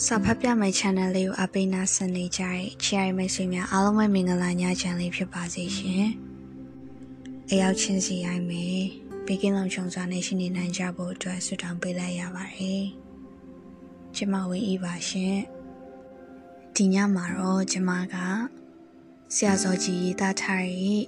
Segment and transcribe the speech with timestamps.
[0.00, 6.06] စာဖတ်ပြမယ့် channel လေးကိုအပိနာဆင်နေကြတဲ့ချီရိုင်မိတ်ဆွေများအားလုံးပဲမင်္ဂလာညချမ်းလေးဖြစ်ပါစေရှင်။
[7.50, 8.80] အရောက်ချင်းစီရိုင်းမယ်။
[9.26, 12.84] ဘေကင်းလုံးချုံစွာနဲ့ရှိနေနိုင်ကြဖို့အတွက်ဆုတောင်းပေးလိုက်ရပါတယ်။
[14.16, 15.36] ကျမဝင်းဤပါရှင်။
[16.74, 18.16] ဒီညမှာတော့ကျမက
[19.34, 21.02] ဆရာစောကြီးရေးသားထားတဲ့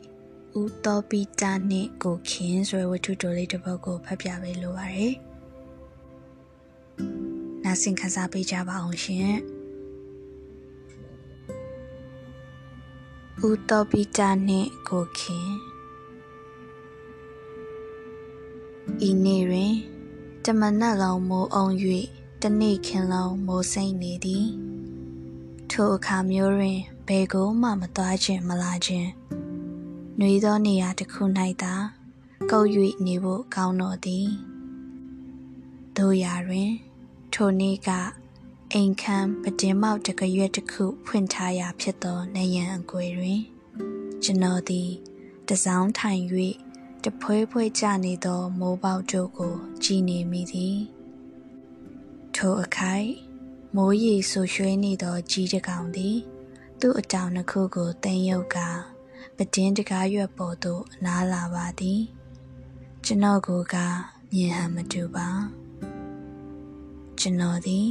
[0.61, 5.15] ဦးတော်ပီတာနဲ့ကိုခင်ဆိုတဲ့ဝတ္ထုတိုလေးတစ်ပုဒ်ကိုဖတ်ပြပေးလိုပါတယ်။
[7.75, 9.35] နားဆင်ခံစားပေးကြပါအောင်ရှင်။
[13.49, 15.49] ဦးတော်ပီတာနဲ့ကိုခင်
[19.09, 19.75] ဤနေ့တွင်
[20.45, 21.75] တမနက်လုံးမိုးအောင်၍
[22.43, 24.47] တနေ့ခင်လုံးမိုးစိမ့်နေသည်
[25.71, 26.79] ထိုအခါမျိုးတွင်
[27.09, 29.09] ဘယ်ကိုမှမသွားခြင်းမလာခြင်း
[30.19, 31.23] နှွေသောနေရာတစ်ခု၌
[31.63, 31.75] သာ
[32.51, 32.69] ကုတ်၍
[33.07, 34.27] နေဖို့ကောင်းတော်သည်
[35.97, 36.71] တို့ရာတွင်
[37.39, 37.91] ထိုနေ့က
[38.73, 43.41] အိမ်ခမ်းပတင်းမောက်တကရွက်တစ်ခုဖွင့်ထားရာဖြစ်သောနယံအကွယ်တွင်
[44.23, 44.91] ကျွန်တော်သည်
[45.49, 46.23] တစောင်းထိုင်၍
[47.05, 49.55] တဖွဲဖွဲကျနေသောမိုးပေါက်တို့ကို
[49.85, 50.79] ကြည်နေမိသည်
[52.35, 53.11] ထိုအခိုက်
[53.77, 56.17] မိုးရီဆူရွှဲနေသောကြီးတကောင်သည်
[56.81, 58.59] သူ့အတောင်တစ်ခုကိုတင်ယုတ်က
[59.37, 62.01] ပတင်းတကားရွက်ပေါ်သို့နားလာပါသည်
[63.05, 63.41] ကျွန်တော်
[63.75, 63.77] က
[64.33, 65.29] မြင်ဟန်မတူပါ
[67.27, 67.89] ကျွန်တော်သည်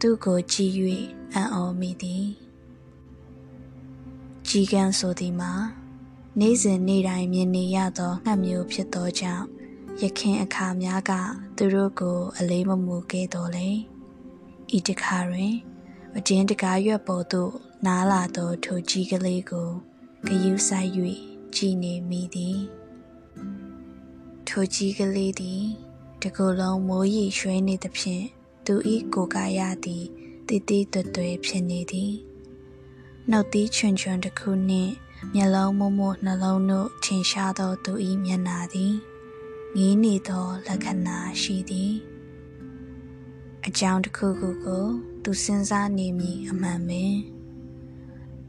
[0.00, 0.72] သူ့ကိုကြည့်၍
[1.34, 2.26] အံ့ဩမိသည်
[4.48, 5.52] ကြီးကန်းဆိုသည်မှာ
[6.40, 9.46] နေ့စဉ်နေ့တိုင်းမြင်နေရသောငှက်မျိုးဖြစ်သောကြောင့်
[10.02, 11.12] ရခင်အခါများက
[11.56, 13.68] သူတို့ကို အလေးမမူခဲ့တော်လေ
[14.76, 15.54] ဤတခါတွင်
[16.12, 17.52] မတင်းတကားရွက်ပေါ်သို့
[17.86, 19.70] နားလာသောထိုကြီးကလေးကို
[20.26, 20.90] ဂယုဆိုင်၍
[21.56, 22.58] ကြည်နေမိသည်
[24.48, 25.62] ထိုကြီးကလေးသည်
[26.22, 28.26] တကူလုံးမိုးရီရွှဲနေသဖြင့်
[28.66, 30.04] သူဤကိုကာယသည်
[30.48, 32.12] တည်တည်တွတွဖြစ်နေသည်
[33.30, 34.92] နှုတ်သီးချွန်ချွန်တစ်ခုနှင့်
[35.34, 38.94] မျက်လုံးမမနှလုံးတို့ထင်ရှားသောသူဤမျက်နာသည်
[39.76, 41.92] ငီးနေသောလက္ခဏာရှိသည်
[43.66, 44.86] အကြောင်းတစ်ခုခုကို
[45.22, 47.14] သူစဉ်းစားနေမည်အမှန်ပင်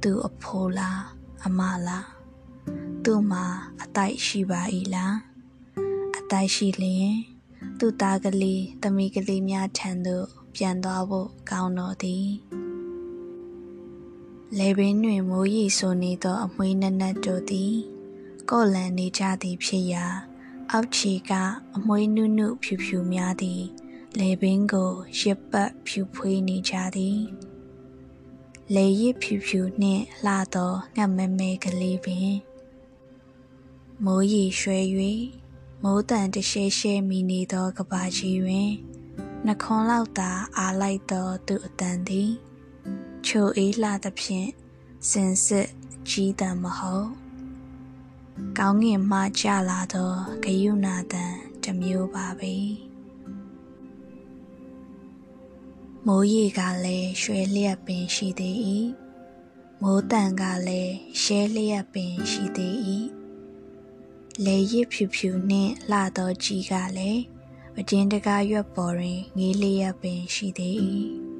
[0.02, 1.02] သူအဖိုးလား
[1.46, 2.08] အမလား
[3.03, 3.46] သူ့မှာ
[3.81, 4.62] အတိုက်ရှိပါ၏
[4.96, 5.16] လား
[6.18, 7.37] အတိုက်ရှိလျင်
[7.79, 10.25] သူ့သားကလေးသမီးကလေးများထံသို့
[10.56, 12.28] ပြန်သွားဖို့ကောင်းတော်သည်
[14.57, 17.73] လေပင်တွင်မိုးရီဆိုနေသော အမွှေးနက်နက်တို့သည်
[18.50, 20.06] ကော့လန်နေကြသည်ဖြစ်ရာ
[20.72, 21.31] အောက်ခြေက
[21.75, 23.63] အမွှေးနုနုဖြူဖြူများသည်
[24.19, 27.19] လေပင်ကိုရစ်ပတ်ဖြူဖွေးနေကြသည်
[28.75, 32.34] လေရစ်ဖြူဖြူနှင့်လှသောငှက်မဲမဲကလေးပင်
[34.06, 34.79] မိုးရီရွှဲ၍
[35.84, 38.72] မိုးတန်တရှဲရှဲမိနေသောကဘာကြီးတွင်
[39.46, 42.32] နှခွန်လောက်သာအားလိုက်သောသူအတန်သည်
[43.26, 44.50] ချိုအေးလှသဖြင့်
[45.10, 45.70] စင်စစ်
[46.10, 47.10] ကြီးတံမဟုတ်
[48.58, 51.34] ကောင်းငင်မှကြလာသောဂယုနာတန်
[51.64, 52.56] တစ်မျိုးပါပဲ
[56.06, 58.56] မိုးရီကလည်းရွှဲလျက်ပင်ရှိသေး၏
[59.82, 62.76] မိုးတန်ကလည်းရှဲလျက်ပင်ရှိသေး၏
[64.44, 67.22] လေရစ်ဖြူဖြူနှင့်လှသောကြီးကလည်း
[67.75, 70.77] ပကျင်းတကားရွက်ပေါ်တွင်ငေးလျက်ပင်ရှိသေး၏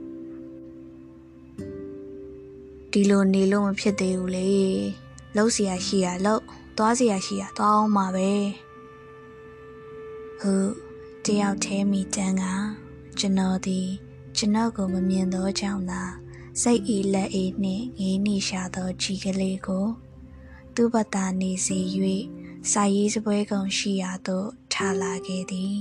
[2.93, 4.51] ဒီလိုနေလို့မဖြစ်သေးဘူးလေ
[5.37, 6.43] လှုပ်เสียရှိရလှုပ်
[6.77, 8.31] သွားเสียရှိရသွားအောင်ပါပဲ
[10.41, 10.73] ဟုတ်
[11.25, 12.45] တယောက်သေးမိတန်းက
[13.19, 13.81] ကျွန်တော်ဒီ
[14.37, 16.03] ကျွန်တော်ကိုမမြင်သောကြောင့်သာ
[16.61, 19.87] စိတ်အေးလက်အေးနှင့်ငေးနေရှာသောကြီးကလေးကို
[20.75, 21.79] သူ့ဘတာနေစီ၍
[22.72, 25.78] စာရေးစပွဲကုံရှိရာသို့ထားလာခဲ့သည်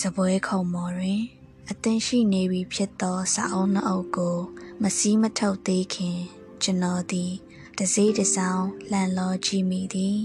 [0.00, 1.22] စပွဲခုံမော်တွင်
[1.70, 4.38] အသင်ရှိနေပြီဖြစ်သောစာအုပ်နှအုပ်ကို
[4.82, 6.18] မစည်းမထုတ်သေးခင်
[6.62, 7.32] ကျွန်တော်သည်
[7.78, 10.18] တစည်းတစောင်းလှန်လောကြည့်မိသည်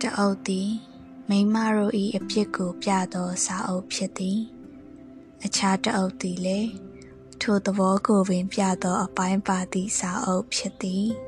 [0.00, 0.70] တအုပ်သည်
[1.28, 4.38] မိမတို့၏အဖြစ်ကိုပြသောစာအုပ်ဖြစ်သည်
[5.44, 6.70] အခြားတအုပ်သည်လည်း
[7.40, 11.08] ထိုသဘောကိုပင်ပြသောအပိုင်းပါသည့်စာအုပ်ဖြစ်သည်။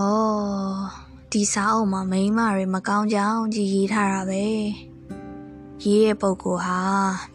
[0.00, 0.86] အော်
[1.32, 4.44] ဒီစာအုပ်မှာမိန်းမတွေမကောင်းကြောင်ကြီးရေးထားတာပဲ။
[5.84, 6.80] ရေးရဲ့ပုံကိုဟာ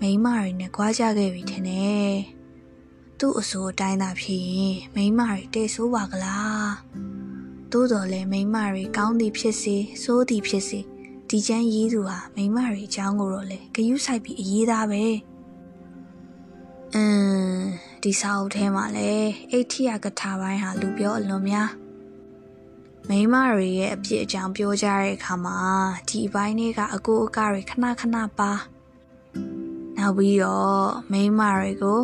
[0.02, 2.12] မိန်းမတွေနဲ့ကြွားကြခဲ့ပြီထင်တယ်။
[3.20, 6.68] သူ့အဆိုအတိုင်းသာဖြစ်ရင်မိန်းမတွေတိတ်ဆိုးပါကလား။
[7.72, 10.80] သို့တော်လည်းမိန်းမတွေကောင်းသည်ဖြစ်စေဆိုးသည်ဖြစ်စေ
[11.30, 15.04] ဒီချမ်းရေးသူဟာမိန်းမတွေအကြောင်းကိုတော့လေဂယုဆိုင်ပြီးအရေးသားပဲ။
[16.96, 17.66] အင်း
[18.04, 21.81] ဒီစာအုပ်ထဲမှာလည်းအိဋ္ဌိယကထာပိုင်းဟာလူပြောအလွန်များ
[23.10, 25.58] မိမတွေရဲ့အဖြစ်အကြောင်းပြောကြတဲ့အခါမှာ
[26.10, 28.52] ဒီအပိုင်းလေးကအကိုအကတွေခဏခဏပါ
[29.98, 32.02] နောက်ပြီးတော့မိန်းမတွေကို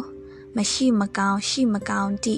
[0.55, 2.35] မရှိမကောင်းရှိမကောင်းတိ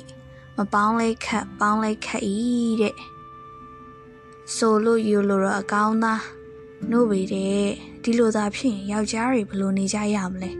[0.58, 2.38] မပေါင်းလိုက်ခတ်ပေါင်းလိုက်ခတ်ဤ
[2.82, 2.96] တဲ့
[4.56, 6.22] ဆိုလို့ယူလို့တော့အကောင်းသား
[6.90, 7.64] နှုတ်ပေတဲ့
[8.04, 10.52] ဒီလိုသာဖြစ်ရင်ယောက်ျားတွေဘယ်လိုနေကြရမလဲ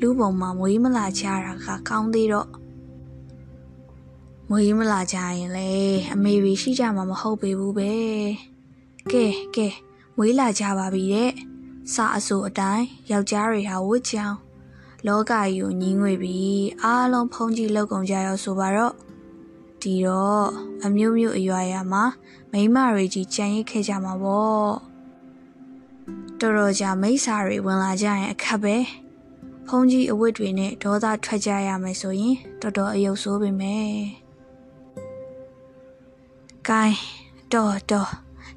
[0.00, 2.48] လူပုံမှာမွေးမလာကြတာကကောင်းသေးတော့
[4.52, 5.70] မွေးမလာကြရင်လေ
[6.12, 7.92] အမေတွေရှိကြမှာမဟုတ်ပေဘူးပဲ
[9.12, 9.26] ကဲ
[9.56, 9.68] ကဲ
[10.16, 11.30] မွေးလာကြပါပြီတဲ့
[11.92, 14.38] စာအစိုးအတိုင်းယောက်ျားတွေဟာဝတ်ချောင်း
[15.06, 18.94] လောကကြီးကိုညီးငွေပြီးအားလုံးဖုံးကြည့်လောက်ကုန်ကြရောဆိုပါတော့
[19.82, 20.46] ဒီတော့
[20.84, 22.04] အမျိုးမျိုးအရွာရာမှာ
[22.52, 24.72] မိမတွေကြီးကြံရစ်ခဲ့ကြမှာပေါ့
[26.40, 28.76] တော်တော်ကြာမိစ္ဆာတွေဝင်လာကြရင်အခက်ပဲ
[29.66, 34.19] ဖုံးကြီးအဝတ်တွေနဲ့ဒေါသထွက်ကြရမယ်ဆိုရင်တော်တော်အယုတ်ဆိုးပေမဲ့
[36.70, 36.96] ဂိုင်း
[37.54, 38.10] တော်တော်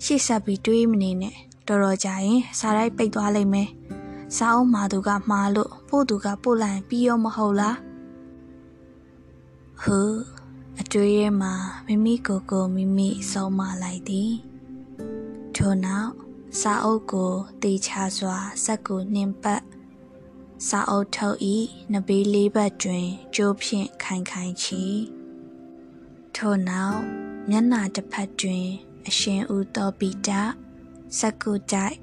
[0.04, 1.36] ရှေ့ဆက်ပြီးတွေးမနေနဲ့
[1.68, 3.70] တော်တော်ကြာရင်စားလိုက်ပိတ်သွားလိမ့်မယ်
[4.38, 7.78] စားအောင်မာသူကမှားလို့ပို့သူကပို့လိုက်ပြီးရောမဟုတ်လား
[9.82, 10.00] ဟူ
[10.82, 11.54] အတွေ့ရမှာ
[11.86, 14.32] မိမိကိုယ်ကိုမိမိဆုံးမလိုက်သည်
[15.56, 16.12] ထို့နောက်
[16.62, 17.32] စာအုပ်ကို
[17.64, 19.64] တေချာစွာစက်ကိုနှင်ပတ်
[20.68, 21.56] စာအုပ်ထုတ်ဤ
[21.94, 24.84] နဘေးလေးဘက်တွင်ကြိုးဖြင့်ခိုင်ခိုင်ချီ
[26.36, 28.68] ထို့နောက် မျက်နှာတစ်ဖက်တွင်
[29.08, 30.30] အရှင်ဦးတော်ပိတ
[31.18, 31.98] စက်ကူတိုက်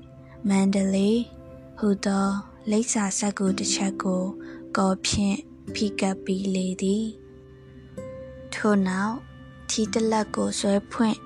[0.49, 1.21] မန္တလေး
[1.79, 2.29] ဟူသော
[2.71, 4.23] လိပ်စာစက်ကူတစ်ချက်ကို
[4.77, 5.39] ကောဖြင့်
[5.75, 7.07] ဖိကပ်ပြီးလေသည်
[8.55, 9.17] ထို့နောက်
[9.71, 11.19] ထီတလက်ကိုဆွဲဖွင့်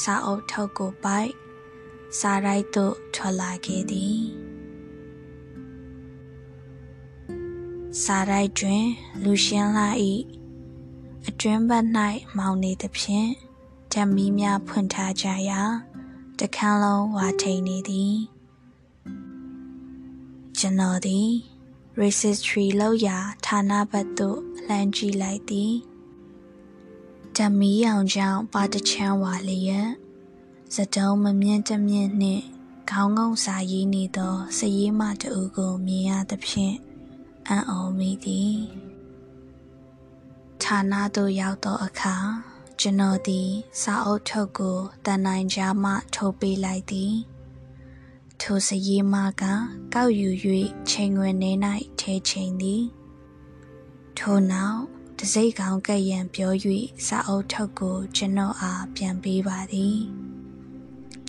[0.00, 1.30] စာအုပ်ထုတ်ကိုပိုက်
[2.18, 4.20] စာရိုက်သို့ထွက်လာခဲ့သည်
[8.02, 8.84] စာရိုက်တွင်
[9.22, 9.88] လူရှင်းလာ၏
[11.26, 11.86] အတွင်းဘက်၌
[12.36, 13.30] မောင်နေသဖြင့်
[13.92, 15.60] ဓမီများဖွင့်ထားကြရာ
[16.38, 18.16] တခန်းလုံးဝါထိန်နေသည်
[20.58, 21.28] ကျွန်တော်သည်
[22.00, 25.72] registry လောက်ရာဌာနဘက်သို့လှမ်းကြည့်လိုက်သည်
[27.36, 29.88] ဓမီရောင်ကြောင့်ပါတချမ်းဝါလျက်
[30.74, 32.44] စတုံးမမြင့်တမြင့်နှင့်
[32.90, 36.76] ခေါင်းငုံစာရေးနေသောစရေးမတူကိုမြင်ရသဖြင့်
[37.48, 38.56] အံ့ဩမိသည်
[40.62, 42.16] ဌာနသို့ရောက်သောအခါ
[42.80, 43.48] ကျွန်တော်သည်
[43.80, 47.14] စာအုပ်ထုတ်ကိုတန်နိုင်ကြားမှထုတ်ပေးလိုက်သည်
[48.40, 49.42] ထိုစရေးမက
[49.94, 50.28] ကောက်ယူ၍
[50.90, 51.52] ချိန်ဝင်နေ၌
[52.00, 52.82] ထဲချိန်သည်
[54.18, 54.80] ထိုနောက်
[55.18, 56.52] တစိတ်ကောင်ကဲ့ရန်ပြော၍
[57.06, 59.98] စာအုပ်ထုတ်ကိုကျွန်တော်အားပြန်ပေးပါသည်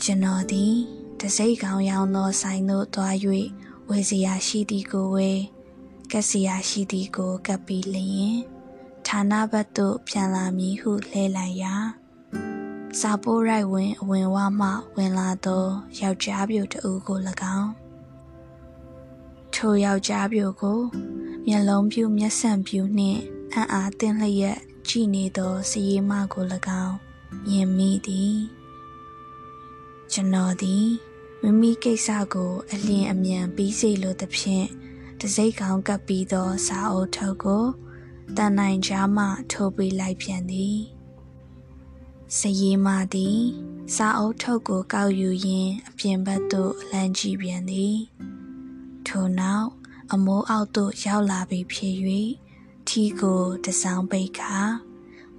[0.03, 0.75] ကျွန်တော်သည်
[1.19, 3.15] တစိတ်ကောင်ရောင်သောဆိုင်သို့သွား၍
[3.89, 5.31] ဝေစီယာရှိသည်ကိုဝေ
[6.11, 8.52] ကက်စီယာရှိသည်ကိုကပ်ပြီးလျင်
[9.07, 11.75] ဌာနဘက်သို့ပြန်လာမည်ဟုလဲလိုက်ရာ
[12.99, 15.65] စာပိုးရိုက်ဝင်အဝင်ဝမှဝင်လာသော
[15.99, 17.19] ယောက်ျားပြိုတဦးကို၎
[17.57, 17.71] င်း
[19.53, 20.79] ထိုယောက်ျားပြိုကို
[21.47, 23.21] မျက်လုံးပြူမျက်စံပြူနှင့်
[23.53, 26.43] အံ့အားသင့်လျက်ကြည်နေသောစည်ရမကို၎
[26.83, 26.95] င်း
[27.47, 28.37] မြင်မိသည်
[30.11, 30.87] ကျွန်တော်သည်
[31.41, 34.67] မိမိကိစ္စကိုအလင်းအမြန်ပြီးစေလိုသဖြင့်
[35.19, 37.65] တစိ့ကောင်ကပ်ပြီးသောစာအုပ်ထုတ်ကို
[38.37, 40.77] တန်နိုင်ကြားမှထိုးပေးလိုက်ပြန်သည်
[42.37, 43.39] စရီမာသည်
[43.95, 47.95] စာအုပ်ထုတ်ကိုကောက်ယူရင်းအပြင်ဘက်သို့လမ်းကြည့်ပြန်သည်
[49.07, 49.69] ထို့နောက်
[50.13, 51.95] အမိုးအောက်သို့ရောက်လာပြီဖြစ်၍
[52.87, 54.57] ထီကိုတစောင်းပိတ်ခါ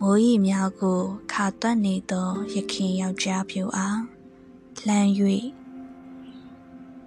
[0.01, 1.01] မိုးရီများကို
[1.33, 4.01] ခါတွက်နေသောရခင်ယောက်ျားပြူအား
[4.87, 5.11] လှမ်း၍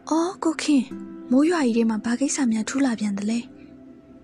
[0.09, 0.83] အော်ကိုခင်
[1.31, 3.39] မိုးရွာကြီးထဲမှာဘာကိစ္စများထူးလာပြန်တယ်လဲ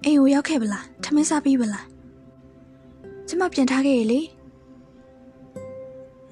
[0.03, 1.85] အိမ်ကိုရောက်ခဲ့ပလားထမင်းစားပြီးပလား
[3.27, 4.21] ကျမပြန်ထားခဲ့ရလေ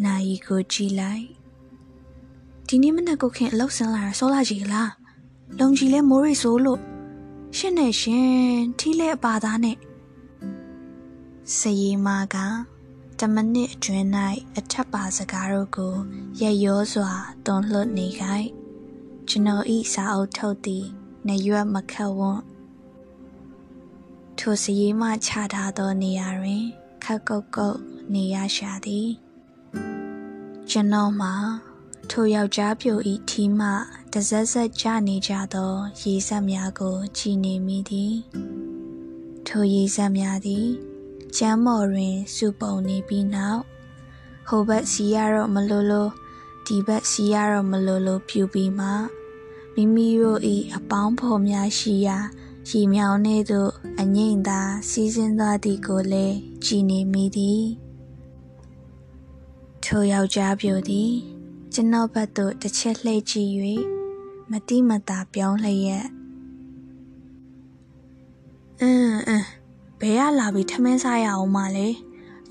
[0.06, 1.26] နိုင်ကိုကြည့်လိုက်
[2.68, 4.92] ဒီနေ့မနက်ကိုခင်အလောက်ဆင်းလာတာစောလာကြီးလား
[5.60, 6.80] လုံကြီးလဲမိုးရိဆိုးလို့
[7.58, 8.32] ရှင်းနေရှင်
[8.80, 9.78] ထီးလဲအပါသားနဲ့
[11.58, 12.36] စရီမာက
[13.20, 14.08] တမနစ်အတွင်း၌
[14.58, 15.94] အထက်ပါစကားတို့ကို
[16.42, 17.12] ရရောစွာ
[17.46, 18.48] တွန်လှုပ်နေခိုင်
[19.30, 20.86] ကျွန်တော်ဤစာအုပ်ထုတ်သည်
[21.28, 22.42] နရွက်မခတ်ဝွန်း
[24.44, 26.64] ထိုစရီမှချထားသောနေရာတွင်
[27.04, 27.80] ခက်ကုတ်ကုတ်
[28.14, 29.10] နေရရှာသည်
[30.70, 31.34] ကျွန်တော်မှာ
[32.10, 33.70] ထိုယောက်ျားပြိုဤထီးမှ
[34.14, 38.16] တစက်ဆက်ကြနေကြသောရေစက်များကိုကြည်နေမိသည်
[39.48, 40.68] ထိုရေစက်များသည်
[41.38, 43.62] ကျမ်းမော်တွင်စုပုံနေပြီးနောက်
[44.48, 46.12] ဟိုဘက်စီရတော့မလို့လို့
[46.66, 48.88] ဒီဘက်စီရတော့မလို့လို့ပြူပြီးမှ
[49.74, 50.40] မိမိတို့၏
[50.76, 52.20] အပေါင်းဖော်များရှိရာ
[52.70, 57.64] ရီမြောင်နေသို့အငိမ့်သာစီးစင်းသွားသည်ကိုလည်းကြည်နေမိသည်
[59.84, 61.12] ထိုယောက်ျားပြိုသည်
[61.74, 63.52] ကျွန်တော်ဘက်သို့တစ်ချက်လှည့်ကြည့်၍
[64.52, 66.06] မတိမတာပြောင်းလျက်
[68.82, 69.48] အင်းအင်း
[70.00, 71.88] ဘဲရလာပြီးထမင်းစားရအောင်မလဲ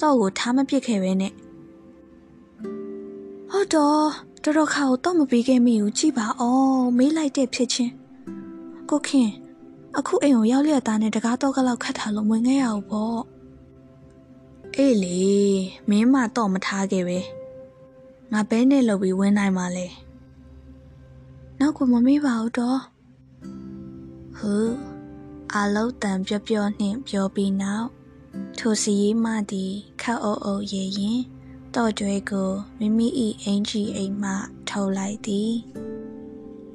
[0.00, 1.32] တော့ကိုထားမပစ်ခဲ့ပဲနဲ့
[3.50, 4.08] ဟုတ်တော့
[4.42, 7.92] တော်တော်ခါကိုတော့မပြီးခဲ့မိဘူးကြည်ပါအောင်မေးလိုက်တဲ့ဖြစ်ချင်း
[8.90, 9.30] ကိုခင်
[9.99, 13.20] အခုအိမ်ကိုရောက်လျက်သားနဲ့တကားတော့ကလောက်ခတ်ထားလို့ဝင်ခဲ့ရအောင်ပေါ့
[14.76, 15.20] အေးလေ
[15.88, 17.18] မင်းမတော့မထားခဲ့ပဲ
[18.32, 19.87] ငါဘဲနဲ့လှုပ်ပြီးဝင်နိုင်မှာလေ
[21.59, 22.80] နောက်ကမမေးပါဘူးတော့
[24.38, 24.73] ဟုတ်
[25.54, 27.88] အလုံးတန်ပြော့ပြော့နှင့်ပြောပြီးနောက်
[28.59, 31.20] ထိုစီရီမသည်ခတ်အုပ်အုပ်ရရင်
[31.75, 33.06] တော့ကျွဲကိုမိမိ၏
[33.42, 34.32] အင်ကြီးအိမ်မှ
[34.68, 35.50] ထုတ်လိုက်သည်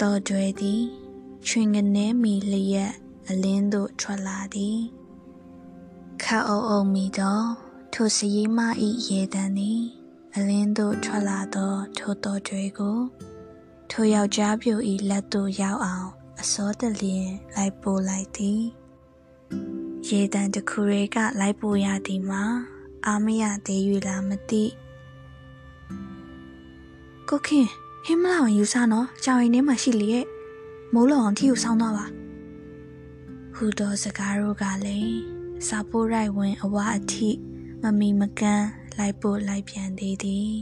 [0.02, 0.82] တော့ကျွဲသည်
[1.48, 2.94] ချွင်ကနေမီလျက်
[3.30, 4.80] အလင်းသို့ထွက်လာသည်
[6.24, 7.48] ခတ်အုပ်အုပ်မိတော့
[7.94, 8.60] ထိုစီရီမ၏
[9.08, 9.82] ရေတံသည်
[10.36, 13.00] အလင်းသို့ထွက်လာသောထိုတော်ကျွဲကို
[13.92, 14.80] ထိုယောက်ျားပြို၏
[15.10, 18.62] လက်သို့ရောက်အောင်အစောတလျင်လိုက်ပို့လိုက်သည်
[20.08, 22.44] ရေတံတခုတွေကလိုက်ပို့ရသည်မှာ
[23.06, 24.64] အာမရသေး၍လားမသိ
[27.30, 27.68] ကိုခင်
[28.06, 30.26] ဟင်းမလာအောင်ယူစားနော်ကြောင်ရင်ထဲမှာရှိလေရဲ့
[30.94, 32.06] မိုးလုံအောင်ထီကိုဆောင်းသွားပါ
[33.60, 35.18] ဟူသောစကားတို့ကလည်း
[35.68, 37.30] စာပိုးရိုက်ဝင်အဝအထိ
[37.82, 40.56] မမီမကန်းလိုက်ပို့လိုက်ပြန်သေးသည်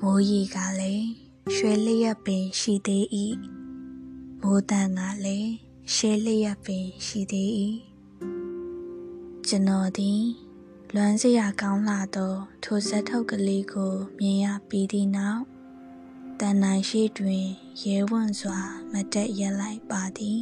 [0.00, 1.08] မိုးရီကလည်း
[1.54, 3.04] ရွှဲလျက်ပင်ရှိသေး၏
[4.40, 5.52] မိုးတန်ကလည်း
[5.94, 7.50] ရှဲလျက်ပင်ရှိသေး၏
[9.48, 10.22] ကျွန်တော်သည်
[10.94, 12.34] လွမ်းစရာကောင်းလာသော
[12.64, 15.42] ထိုဇက်ထုတ်ကလေးကိုမြင်ရပြီးသည့်နောက်
[16.40, 17.44] တန်နိုင်ရှိတွင်
[17.82, 18.58] ရဲဝံ့စွာ
[18.92, 20.40] မတက်ရက်လိုက်ပါသည်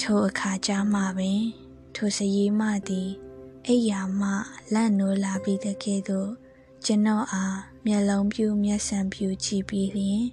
[0.00, 1.42] ထိုအခါကျမှပင်
[1.94, 3.10] ထိုစရီးမသည်
[3.66, 4.30] အိယာမှ
[4.72, 6.30] လန့်နိုးလာပြီးတကယ်သို့
[6.84, 10.24] ကျွန်တော်အားမျက်လုံးပြူမျက်စံပြူကြည့်ပြီးလျင်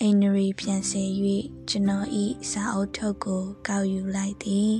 [0.00, 1.10] အိန္ဒြေပြန်ဆယ်၍
[1.68, 4.72] ကျွန်တော်ဤစာအုပ်ထုတ်ကိုကောက်ယူလိုက်သည်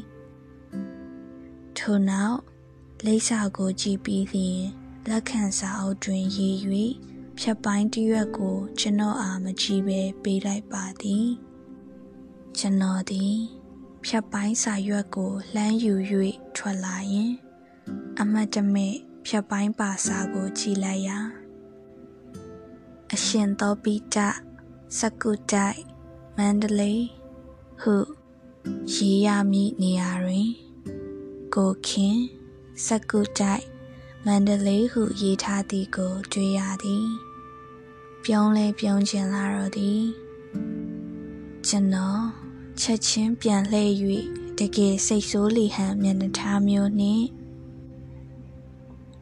[1.76, 2.38] ထို့နောက်
[3.04, 4.60] လိပ်စာကိုကြည့်ပြီးလျင်
[5.08, 6.56] လက်ခံစာအုပ်တွင်ရေး၍
[7.38, 11.26] ဖြတ်ပိုင်းတရွက်ကိုကျွန်တော်အားမကြည့်ပဲပေးလိုက်ပါသည်
[12.58, 13.34] ကျွန်တော်သည်
[14.04, 15.94] ဖြတ်ပိုင်းစာရွက်ကိုလှမ်းယူ၍
[16.56, 17.32] ထွက်လာရင်
[18.20, 18.94] အမတ်တမဲ့
[19.26, 21.18] ဖြတ်ပိုင်းပါစာကိုကြည့်လိုက်ရာ
[23.12, 24.16] အရှင်သောပိတ
[24.98, 25.80] စကုတိုက်
[26.36, 27.04] မန္တလေး
[27.80, 27.94] ဟု
[28.94, 30.48] ရေးရမည့်နေရာတွင်
[31.54, 32.16] ကိုခင်
[32.86, 33.64] စကုတိုက်
[34.26, 37.25] မန္တလေးဟုရေးထားသည်ကိုတွေ့ရသည်
[38.28, 40.02] ပြုံးလဲပြုံးချင်လာတော့သည်
[41.66, 42.22] ကျွန်တော်
[42.80, 43.92] ချက်ချင်းပြန်လှည့်၍
[44.58, 47.26] တကယ်စိတ်ဆိုးလီဟန်မျက်နှာထားမျိုးနှင့်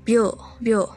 [0.06, 0.34] ပြို့
[0.64, 0.88] ပြို့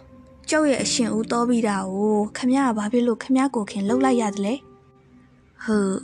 [0.50, 4.56] ကျုပ်ရဲ့အရှင်ဦးတော်ပြီးတာကိုခမရဘာဖြစ်လို့ခမရကိုခင်လှုပ်လိုက်ရတယ်လဲ
[5.64, 5.98] ဟုတ်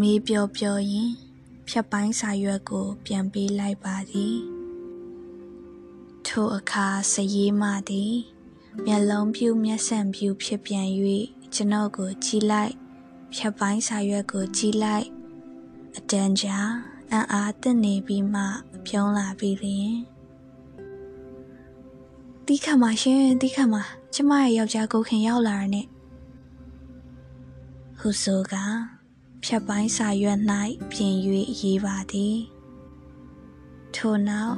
[0.00, 1.10] မေးပြောပြောရင်
[1.68, 4.36] ဖြတ်ပိုင်းစာရွက်ကို ပြန်ပေးလိုက်ပါသည်
[6.26, 8.14] ထိုအခါစရေးမသည်
[8.86, 10.88] မျက်လုံးပြူမျက်စံပြူဖြစ်ပြန်၍
[11.54, 12.74] ကျွန်တော်ကိုကြည့်လိုက်
[13.34, 15.06] ဖြတ်ပိုင်းစာရွက်ကိုကြည့်လိုက်
[15.96, 16.58] အတန်ကြာ
[17.10, 18.42] အံ့အားသင့်နေပြီးမှ
[18.86, 19.94] ပြုံးလာပြီးလျင်
[22.46, 23.82] တီးခတ်ပါရှင်တီးခတ်ပါ
[24.14, 25.86] ကျမရဲ့ယောက်ျားကိုခင်ရောက်လာတဲ့
[27.98, 28.54] ဟုဆိုက
[29.44, 30.38] ဖြတ်ပိုင်းစာရွက်၌
[30.90, 31.14] ပြင်၍
[31.60, 32.38] ရေးပါသည်
[33.94, 34.56] ထို့နောက်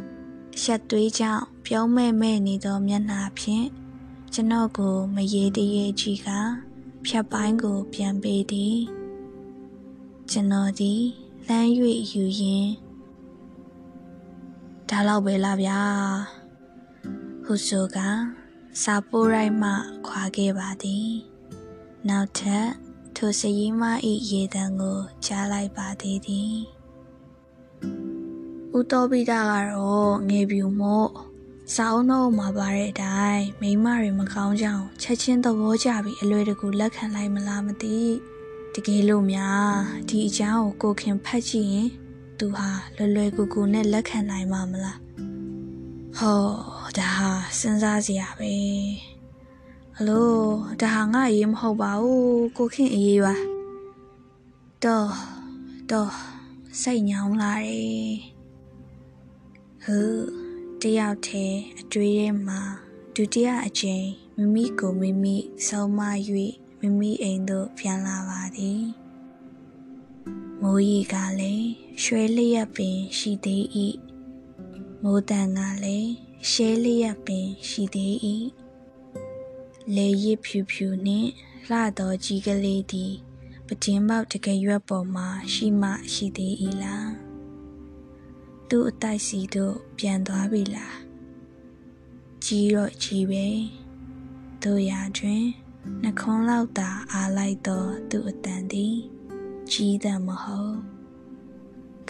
[0.63, 3.67] ရှက်သွေးကြောင့်ပြုံးမဲ့မဲ့နေသောမျက်နှာဖြင့်
[4.33, 6.29] ကျွန်တော်ကိုမရေတရေကြီးက
[7.07, 8.77] ဖြတ်ပိုင်းကို ပြန်ပေးသည်
[10.31, 11.03] ကျွန်တော်သည်
[11.49, 11.69] လမ်း၍
[12.13, 12.73] ယူရင်း
[14.89, 15.81] ဒါတော့ပဲလားဗျာ
[17.45, 17.99] ဟုဆိုက
[18.83, 19.71] စာပိုးရိုက်မှ
[20.07, 21.09] ခွာခဲ့ပါသည်
[22.09, 22.69] နောက်ထပ်
[23.17, 23.83] ထိုစရီးမ၏
[24.31, 26.55] ရေတံကိုကြားလိုက်ပါသေးသည်
[28.77, 31.11] ဦးတော်ပိတာကတော့ငယ်ပြူမို့
[31.75, 37.99] စာအုပ်နှုတ်မှာပါတဲ့အတိုင်းမိမတွေမကောင်းကြောင်ချက်ချင်းသဘောကျပြီးအလွယ်တကူလက်ခံလိုက်မလားမသိ
[38.75, 39.71] တကယ်လို့များ
[40.09, 41.89] ဒီအကြောင်းကိုကိုခင်ဖတ်ကြည့်ရင်
[42.39, 44.99] သူဟာလွယ်လွယ်ကူကူနဲ့လက်ခံနိုင်မှာမလား
[46.19, 46.43] ဟော
[46.99, 48.55] ဒါဟာစဉ်းစားစရာပဲ
[49.99, 50.31] အလို
[50.81, 53.35] ဒါဟာငါအရေးမဟုတ်ပါဘူးကိုခင်အရေးပါ
[54.85, 55.11] တော့
[55.91, 56.13] တော့
[56.83, 58.17] စိတ်ညောင်းလာတယ်
[59.85, 59.99] ဟူ
[60.39, 60.40] တ
[60.99, 62.61] ယောက်တည်းအတွေ့ထဲမှာ
[63.15, 64.07] ဒုတိယအကြိမ်
[64.37, 66.01] မိမိကိုမိမိဆုံးမ၍
[66.81, 68.83] မိမိအိမ်သို့ပြန်လာပါသည်
[70.61, 71.69] မိုးရီကလည်း
[72.03, 73.65] ရွှဲလျက်ပင်ရှိသေး၏
[75.03, 76.11] မိုးတန်ကလည်း
[76.51, 78.15] ရှဲလျက်ပင်ရှိသေး၏
[79.95, 81.31] လေရစ်ဖြူဖြူနှင့်
[81.69, 83.13] လှသောကြီးကလေးသည်
[83.67, 86.53] ပကျင်းပေါက်တကယ်ရွက်ပေါ်မှာရှိမှရှိသေး၏
[86.85, 87.30] လား
[88.71, 90.97] သူ့အတိုက်စီတို့ပြန်သွားပြီလား
[92.45, 93.47] ကြီးတော့ကြီးပဲ
[94.65, 95.45] တို့ရာတွင်
[96.03, 98.97] နှခွန်းလောက်သာအားလိုက်သောသူ့အတန်သည်
[99.73, 100.77] ကြီးသံမဟုတ်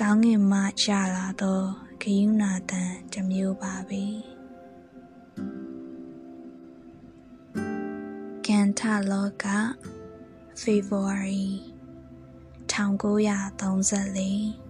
[0.00, 1.60] ကောင်းငင်မှချလာသော
[2.02, 4.04] ဂယုဏတန်တစ်မျိုးပါပဲ
[8.46, 9.46] ကန်ထလောက
[10.62, 11.46] February
[12.72, 14.69] 1934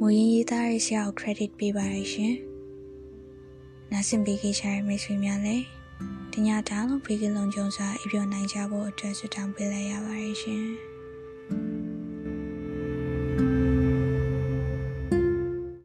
[0.00, 2.34] မူရင်းရေးသားရဆရာကို credit ပေးပါရရှင်။
[3.90, 5.64] နားဆင်ပေးခဲ့ကြတဲ့မိတ်ဆွေများလည်း
[6.32, 10.64] ဒီညတားလုံးဘေးကလုံးကြုံစွာအပြောနိုင်ကြဖို့အတွက်ဆုတောင်းပေးလိုက်ရပါတယ်ရှင်။